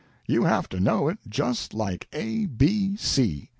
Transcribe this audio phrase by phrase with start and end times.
[0.25, 3.49] You have to know it just like A B C."